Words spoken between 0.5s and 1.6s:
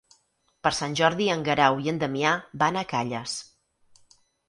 Per Sant Jordi en